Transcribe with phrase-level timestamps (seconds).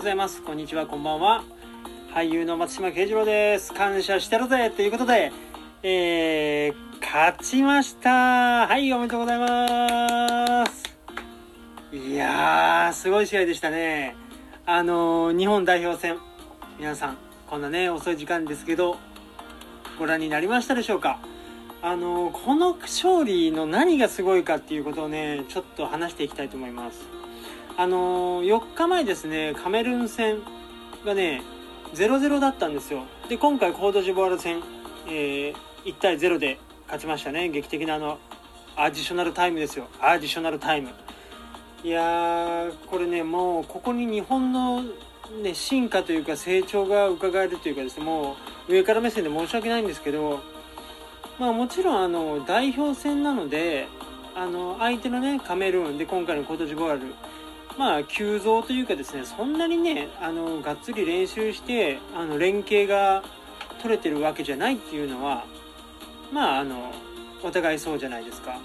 [0.00, 0.42] ございます。
[0.42, 0.86] こんにちは。
[0.86, 1.44] こんばんは。
[2.14, 3.74] 俳優の松島慶次郎です。
[3.74, 4.72] 感謝してるぜ。
[4.74, 5.30] ということで
[5.82, 8.66] えー、勝ちました。
[8.66, 10.84] はいおめでとうございます。
[11.92, 14.16] いやーすごい試合でしたね。
[14.64, 16.16] あのー、日本代表戦。
[16.78, 18.96] 皆さんこんなね遅い時間ですけど
[19.98, 21.20] ご覧になりましたでしょうか。
[21.82, 27.20] あのこの勝利の何がすごいかっていうことをねちょっと話していきたいと思います。
[27.76, 30.38] あの4日前ですねカメルーン戦
[31.04, 31.42] がね
[31.94, 33.04] 0-0だったんですよ。
[33.28, 34.62] で今回コードジボワール戦、
[35.08, 37.48] えー、1対0で勝ちましたね。
[37.48, 38.18] 劇的なあの
[38.76, 39.86] アディショナルタイムですよ。
[40.00, 40.90] アディショナルタイム。
[41.82, 44.82] いやーこれねもうここに日本の
[45.42, 48.36] ね進化というか成長が伺えるというかですねも
[48.68, 50.40] う上から目線で申し訳ないんですけど
[51.38, 53.88] まあもちろんあの代表戦なので
[54.34, 57.14] あの相手のねカメルーンで今回のコートジボワール
[57.80, 63.22] まあ急増というかですねそんなにねあのがっつり練習してあの連携が
[63.80, 65.46] 取れてるわけじゃないっていうのは
[66.30, 66.92] まああの
[67.42, 68.58] お互いそうじゃないですか。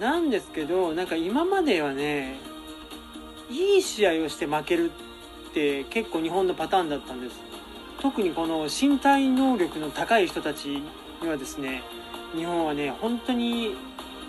[0.00, 2.38] なんですけどなんか今まではね
[3.50, 4.90] いい試合をして負ける
[5.50, 7.38] って結構日本のパターンだったんです。
[8.00, 10.82] 特にこの身体能力の高い人たち
[11.20, 11.82] にはですね
[12.34, 13.76] 日本はね本当に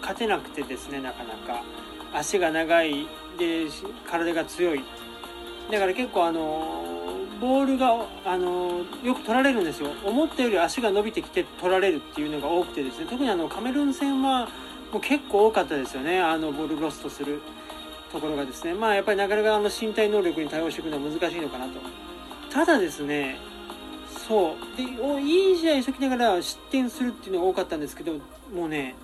[0.02, 1.64] 勝てなくてですねなかなか。
[2.14, 3.67] 足が長いで
[4.05, 4.83] 体が強い。
[5.72, 6.83] だから結構あの
[7.42, 9.89] ボールがあのよく取られるんですよ。
[10.03, 13.08] 思ったより足が伸びてきて取られるっていうのが多くてですね。
[13.09, 14.47] 特にあのカメルーン戦は
[14.92, 16.19] もう結構多かったですよね。
[16.19, 17.42] あのボールロストする
[18.11, 18.73] ところがですね。
[18.73, 21.72] まあやっぱりなかなかあの身体能力に対応していくのは難しいのかなと。
[22.52, 23.38] ただですね
[24.27, 24.77] そう。
[24.77, 28.14] でいい試合しときながら失点するっていうのが多かったんですけど
[28.53, 28.95] もうね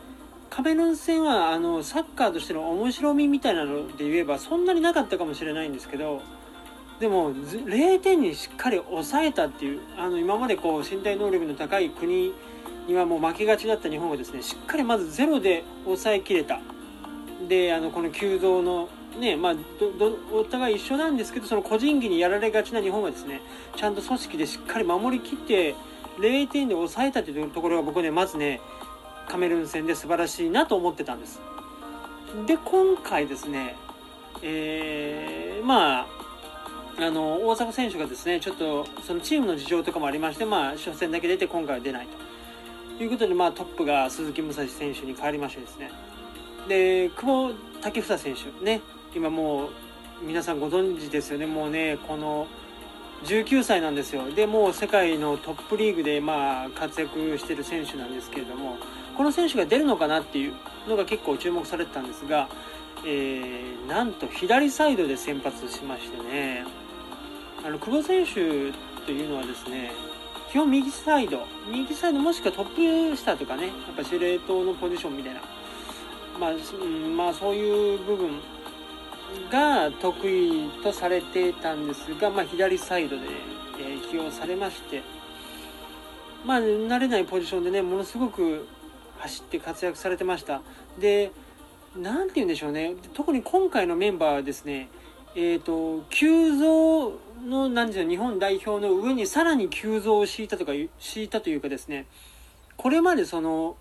[0.52, 6.22] カメルーン戦はあのサッカーとしての面白みみたいなので言えばそんなになかったかもしれないんですけど
[7.00, 12.34] でも0点にしっかり抑えたっていうあの今までこう身体能力の高い国
[12.85, 16.59] にはもう負けがちだった日本がですねしっかりまずゼロで抑えきれた。
[17.47, 18.89] であのこの急増の
[19.19, 19.56] ねまあ、
[20.31, 23.41] お互い一緒なんですけどその個人技にやられがちな日本はですね
[23.75, 25.75] ちゃんと組織でしっかり守りきって
[26.18, 28.62] 0点で抑えたというところが僕ねまずね
[29.27, 31.41] カメルーン戦で素晴らしいなと思ってたんです。
[32.45, 33.75] で今回ですね
[34.41, 36.07] えー、まあ
[36.99, 43.03] あの大迫選手がですねちょっとそのチームの事情とかもありましてまあ初戦だけ出て今回は出ないと。
[43.03, 45.91] いうことでまあトップが鈴木武蔵選手に変わりましてですね。
[46.67, 48.81] で久保建英選手ね
[49.15, 49.69] 今もう
[50.23, 51.45] 皆さんご存知ですよね。
[51.45, 52.47] もうねこの
[53.25, 54.31] 19歳なんですよ。
[54.31, 58.77] でもう世界のトップリーグでまあ活躍してる選手なんですけれども
[59.15, 60.53] この選手が出るのかなっていう
[60.87, 62.49] のが結構注目されてたんですが、
[63.05, 66.65] えー、なんと左サイドで先発しましてね。
[67.63, 68.33] あの久保選手
[69.05, 69.91] というのはですね
[70.51, 71.45] 基本右サイド。
[71.71, 75.41] 右サイドもしくはトップ下とかねやっぱ司令塔のポジションみたいな。
[76.39, 76.51] まあ、
[77.15, 78.39] まあそういう部分
[79.52, 83.24] が得意とされてたんですが、まあ、左サイドで、
[83.80, 85.03] え、起用されまして、
[86.46, 88.68] まあ、慣れないポジションでねものすごく
[89.19, 90.62] 走って活躍されてました。
[91.00, 91.31] で
[91.96, 92.96] 何て言うんでしょうね。
[93.14, 94.90] 特に今回のメンバーはですね
[95.36, 97.13] えっ、ー、と急増
[97.46, 102.08] の何ていう日本代表の上にさらに急増を敷いたとか敷いたというかですね
[102.78, 103.75] これまでその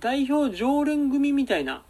[0.00, 1.82] 代表常連組みたいな、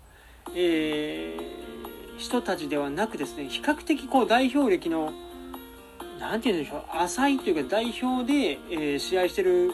[0.54, 1.77] えー
[2.18, 5.12] 人たちではなくですね比較的こう代表歴の
[6.20, 9.72] 何て言うんでしょう浅いというか代表で、えー、試合してる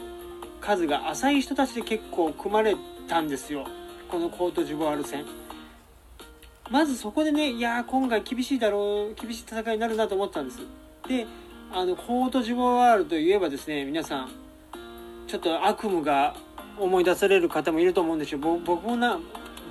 [0.61, 2.75] 数が浅い人たちで結構組まれ
[3.07, 3.67] たんですよ。
[4.09, 5.25] このコートジボワール戦。
[6.71, 10.59] まずそこでねいや今回厳しいだろう厳しい戦いになるなと思ったんです。
[11.07, 11.27] で
[11.71, 14.29] あのコートジボワールといえばですね皆さん
[15.27, 16.35] ちょっと悪夢が
[16.79, 18.39] 思い出される方もいると思うんですよ。
[18.39, 19.19] 僕もな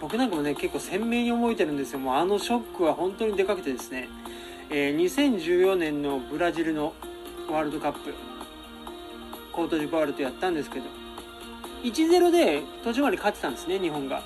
[0.05, 1.99] 僕なんかもね結構鮮明に覚えてるんですよ。
[1.99, 4.11] もうあのショックは本当にでかくてですね、
[4.69, 6.93] えー、2014年のブラジルの
[7.51, 8.13] ワールドカップ。
[9.51, 10.85] コートジボワールとやったんですけど。
[11.85, 14.23] 1-0で途中まで勝ってたんですね日本が。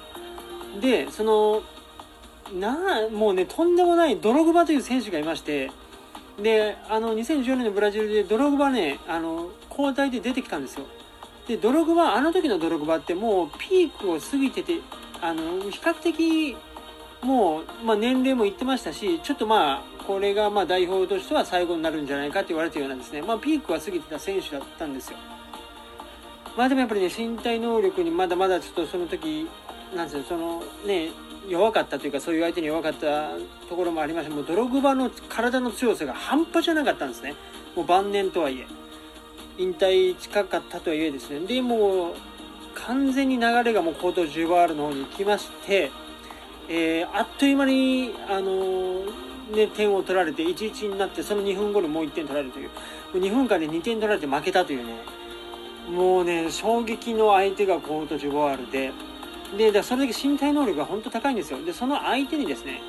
[0.80, 1.62] でその
[2.52, 5.70] なもうねとんでもないドログバという選手がいまして。
[6.42, 10.86] であの2014年のブラジルでドログバねあの交代で出てきたんですよ。
[11.46, 14.80] でドログバあの時のドログバってもうピークを過ぎてて
[15.20, 16.56] あの比較的
[17.22, 25.18] もう、まあ、年齢もいってましたしちょっとまあこれがまあ代表としては最後になるんじゃないかって言われてるようなんですね、まあ、ピークは過ぎてた選手だったんですよ。
[26.56, 29.48] まあでもやっぱりね身体能力にまだまだちょっとその時
[29.94, 31.10] なんですよそのね
[31.48, 33.30] 弱かったというかそういう相手に弱かった
[33.68, 34.34] ところもありました。
[34.34, 37.34] もうドログバの体の強さが半端じゃなかったんですね。
[37.76, 38.66] もう晩年とはいえ。
[39.56, 41.40] 引退近かったとはいえですね。
[41.40, 42.14] でもう
[42.86, 45.90] 完全に流れがもうコートジボワールの方に行きまして、
[46.68, 49.04] えー、あっという間に、あの、
[49.54, 52.70] ね、点を取られて1-1になってその2分後にもう1点取られるという。
[53.14, 54.92] 2分間で2点取られて負けたというね。
[55.90, 58.92] もうね衝撃の相手がコートジボワールで。
[59.56, 61.64] でだそれだけ身体能力が本当高いんですよ。
[61.64, 62.82] でその相手にですね、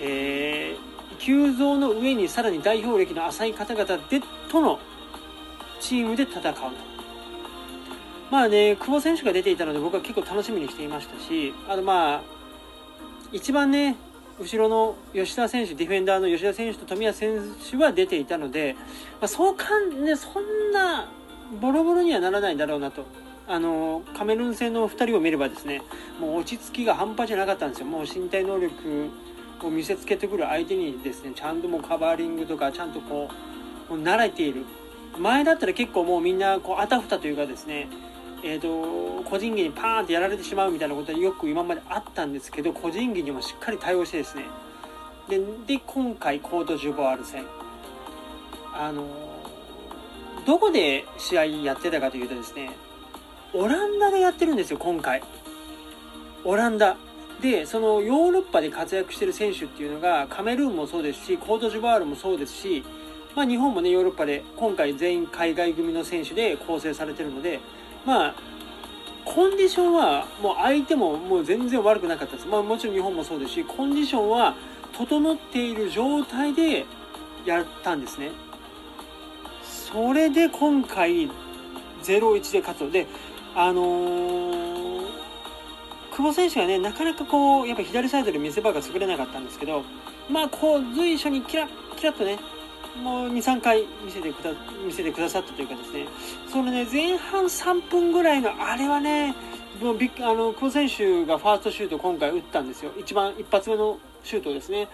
[0.00, 4.20] えー、急増の上にさらに代表歴の浅い方々で
[4.50, 4.80] との
[5.78, 6.99] チームで戦うと。
[8.30, 12.22] まあね久保選手が出ていたので僕は結構楽しみにしていましたしあとまあ
[13.32, 13.96] 一番ね
[14.38, 17.40] 後ろの吉田選手ディフェンダーの吉田選手と富安選
[17.70, 18.74] 手は出ていたので、
[19.20, 21.10] まあ、そうかんねそんな
[21.60, 23.04] ボロボロにはならないだろうなと。
[23.48, 25.82] あのカメルーン戦の2人を見ればですね
[26.20, 27.86] もう落ち着きが半端じゃなかったんですよ。
[27.86, 29.10] もう身体能力
[29.64, 33.28] を見せつけてくる相手にですねちゃんともうカバーリングとかちゃんとこ
[33.90, 34.64] う慣れている。
[35.18, 37.88] 前だったら結構もうみんなこうあたふたというかですね
[38.42, 44.44] えーと、個人技にパーンってやられてしまうみたいなことはよく今まであったんですけど個人技にもしっかり対応してですね。
[45.28, 47.44] でで今回コートジュボワール戦。
[48.74, 49.06] あの
[50.46, 52.70] どこで試合やってたかというとですね
[53.52, 55.22] オランダでやってるんですよ今回。
[56.44, 56.96] オランダ。
[57.42, 62.84] でそのヨーロッパで活躍してる選手っていうのがカメルーンもそうですしコートジュボワールもそうですし、
[63.34, 67.60] まあ、日本もねヨーロッパで今回全員海外組の選手で構成されてるので
[68.04, 68.34] まあ、
[69.24, 72.48] コンディションはもう相手ももう全然悪くなかったです。
[72.48, 74.54] まあもちろん日本もそうですし、コンディションは
[74.92, 76.86] 整っている状態で
[77.44, 78.30] やったんですね。
[79.62, 81.30] それで今回
[82.02, 83.06] 0-1で勝つで、
[83.54, 85.06] あのー、
[86.10, 89.84] 久保選手がね、なかなかこう、やっぱ左サイドで見せ場が作れなかったんですけど、
[90.28, 92.38] まあこう随所にキラッキラッとね、
[92.96, 94.50] もう2、3回見せてくだ
[94.84, 96.06] 見せてくださったというかですね、
[96.50, 99.34] そのね、前半3分ぐらいのあれはね、
[99.80, 102.92] もうビッあの久保選手がファーストシュート今回打ったんですよ。
[102.98, 104.88] 一番一発目のシュートですね。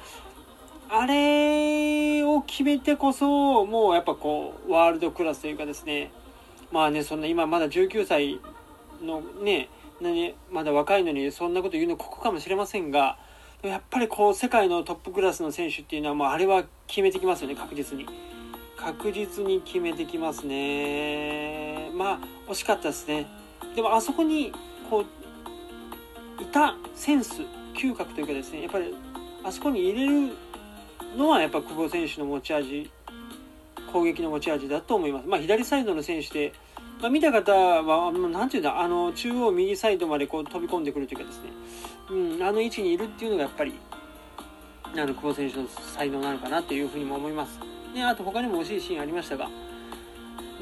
[0.88, 6.12] あれを決めてこそ、もうやっぱこう、ワールドクラスというかですね、
[6.70, 8.40] まあね、そんな今まだ19歳
[9.02, 9.68] のね、
[10.00, 13.18] 何まだ若いのにそんなこと言うのここかもしれませんが、
[13.62, 18.06] やっぱりこう世界のトップクラスの選手っていうのはもうあれは決めてきますよね確実に。
[18.76, 21.90] 確実に決めてきますね。
[21.94, 23.26] まあ惜しかったですね。
[23.74, 24.52] でもあそこに
[24.88, 25.04] こ
[26.38, 27.42] ういたセンス
[27.74, 28.94] 嗅覚というかですねやっぱり
[29.42, 30.36] あそこに入れる
[31.16, 32.90] のはやっぱ久保選手の持ち味
[33.96, 35.26] 攻撃の持ち味だと思います。
[35.26, 36.52] まあ、左サイドの選手で、
[37.00, 41.50] まあ、見た方は、なんていうんだ、あの、中央右サイドまでこう飛び込んでくるというかですね、
[42.10, 43.74] うん、あの位置にいるっていうのがやっぱり、
[44.94, 47.60] あの、久保選手の才能なのかなというふうにも思います。
[47.94, 49.50] で、あと他にも惜しいシーンありましたが、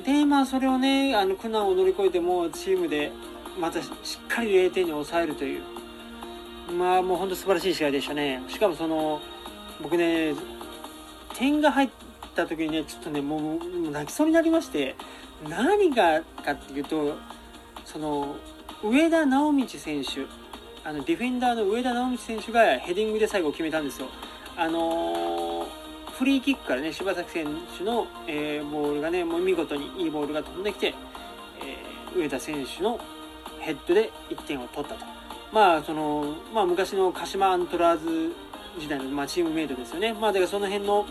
[0.05, 3.13] で、まあ、それをね、あの、苦難を乗り越えても、チームで、
[3.59, 3.89] またし
[4.25, 5.63] っかり0点に抑えるという、
[6.77, 8.43] まあ、もう本当素晴らしい試合でしたね。
[8.49, 9.21] しかもその、
[9.81, 10.35] 僕ね、
[11.35, 11.91] 点が入っ
[12.35, 13.59] た時にね、ちょっとね、もう、も
[13.89, 14.97] う泣きそうになりまして、
[15.49, 17.17] 何がかっていうと、
[17.85, 18.37] その、
[18.83, 20.27] 上田直道選手、
[20.87, 24.09] あのディフェンダーの上田直道選手がヘディングで最後決めたんですよ。
[24.57, 25.67] あのー、
[26.13, 27.47] フリーキックからね、柴崎選
[27.77, 30.95] 手の、えー、ボールがね、もう見事にいいボールが飛んできて、
[31.61, 33.01] えー、上田選手の
[33.61, 35.05] ヘッドで1点を取ったと。
[35.53, 38.33] まあ、その、まあ、昔の鹿島アントラーズ
[38.79, 40.13] 時代の、まあ、チームメイトですよね。
[40.13, 41.07] まあ、だからその辺の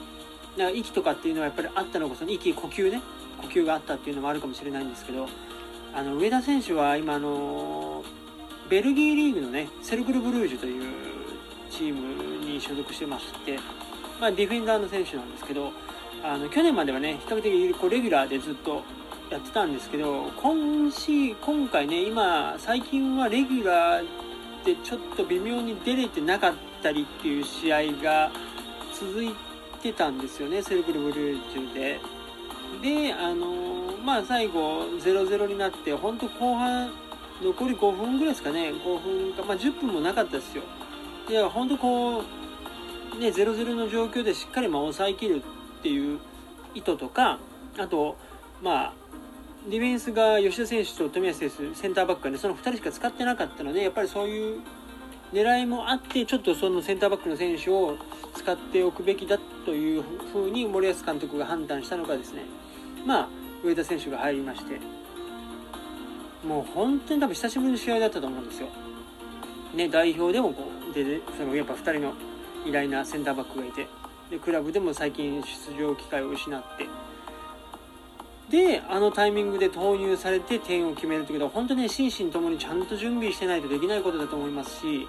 [0.57, 3.01] なんか、息とかっていうのはやっぱりあったのこその、息、呼吸ね、
[3.43, 5.27] 呼吸があったっていうのもあるかもしれないんですけど、
[5.93, 8.03] あの、上田選手は今、あの
[8.69, 10.83] ベルギーリーグのね、セルクル・ブルージュという
[11.69, 13.59] チームに所属してまして、
[14.19, 15.71] まあ、ディフェンダーの選手なんですけど、
[16.23, 18.81] あの去年まではね、比較的こうレギュラーでずっと
[19.29, 24.05] やってたんですけど、今シ今回ね、今、最近はレギュラー
[24.65, 28.31] でちょっと微妙に出れてなかったりっていう試合が
[28.93, 29.35] 続い
[29.81, 31.99] てたんですよね、セルクル・ブルージュで。
[32.81, 36.91] で、あのまあ最後0-0になって、本当後半、
[37.41, 40.63] 残り5分ぐらいですかね、5分か、まあ、10分もなかったですよ。
[41.29, 45.41] いや、本当こう、ね、0-0の状況でしっかりまあ抑えきる
[45.79, 46.19] っていう
[46.73, 47.39] 意図とか、
[47.77, 48.17] あと、
[48.61, 48.93] まあ、
[49.69, 54.61] ディフェンスが吉田選手と富安選手、センターバックがね、その2人しか使ってなかったので、やっぱりそういう
[55.31, 57.97] 狙いもあって、ちょっとそのセンターバックの選手を
[58.35, 62.43] 使っておくべきだというふうに森保監督が判断したのかですね、
[63.05, 63.27] まあ、
[63.63, 64.79] 上田選手が入りまして、
[66.45, 68.67] もう本当に多分久しぶりの試合だったと思うんですよ。
[69.73, 72.13] ね、代表でもこうでそのやっぱ2人の
[72.65, 73.87] 偉大なセンターバックがいて
[74.29, 76.87] でクラブでも最近出場機会を失って
[78.49, 85.07] であのタイミングで投入されて点を決めるということは本当に心身ともにちゃんと準備してないとできないことだと思いますし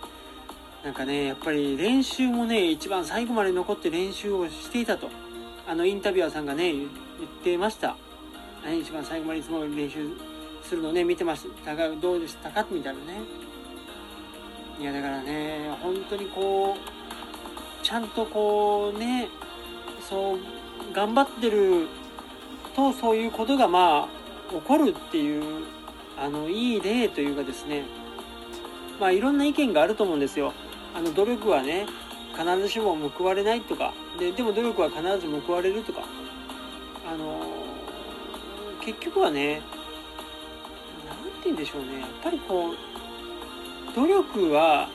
[0.83, 5.11] なんかねやっぱり練習もね一番最後まで残って練習をしていたと
[5.67, 6.73] あのインタビュアーさんがね
[7.19, 7.97] 言ってました。
[8.65, 10.09] ね、一番最後までいつも練習
[10.63, 11.77] するのね見てました。
[11.77, 12.67] がどうでしたか？
[12.71, 13.21] みたいなね。
[14.81, 19.29] いやだからね本当にこうちゃんとこうね
[20.09, 20.39] そう
[20.93, 21.87] 頑張ってる
[22.75, 25.65] とそういうことがまあ起こるっていう
[26.19, 27.85] あのいい例というかですね。
[28.99, 30.53] まあいろんな意見があると思うんですよ。
[30.95, 31.87] あの努力はね
[32.37, 33.93] 必ずしも報われないとか。
[34.19, 36.03] ででも努力は必ず報われるとか。
[37.07, 37.41] あの
[38.85, 39.61] 結局はね
[41.07, 42.01] 何て言うんでしょうね。
[42.01, 42.75] やっぱりこう
[43.95, 44.89] 努力は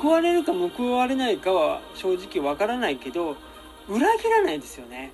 [0.00, 3.36] 報われるか報われないかは正直わからないけど
[3.88, 5.12] 裏切らないですよね。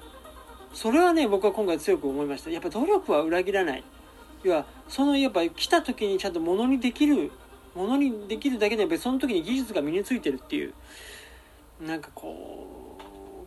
[0.72, 2.50] それはね僕は今回強く思いました。
[2.50, 3.82] やっぱ努力は裏切らない。
[4.42, 7.32] 要はそのやっぱ来た時にちゃんとものにできる
[7.74, 10.72] ものにできるだけでやっぱりその時に技術が身についてるっていう。
[11.80, 12.79] なんかこう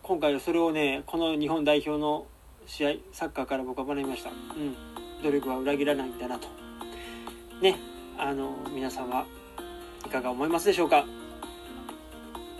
[0.06, 2.26] 今回はそれをねこの日本代表の
[2.66, 4.28] 試合サッカーから僕は学びました。
[4.28, 4.76] うん。
[5.22, 6.46] 努力は裏切らないんだなと。
[7.62, 7.78] ね。
[8.18, 9.24] あの皆さんは
[10.06, 11.06] いかが思いますでしょうか。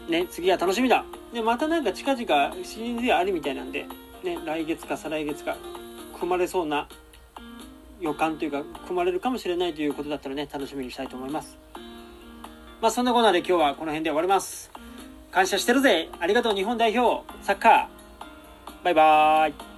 [0.08, 0.26] ね。
[0.30, 1.04] 次は楽しみだ。
[1.34, 3.86] でまたなんか近々シリーズあるみたいなんで
[4.22, 4.38] ね。
[4.46, 5.58] 来月か再来月か
[6.18, 6.88] 組まれそうな
[8.00, 11.58] 予感というか組まれるかもしれないということだったらね楽しみにしたいと思います。
[12.80, 14.83] まあそんなことで今日はこの辺で終わります。
[15.34, 16.08] 感謝してるぜ。
[16.20, 17.24] ありがとう日本代表。
[17.42, 18.84] サッカー。
[18.84, 19.73] バイバーイ。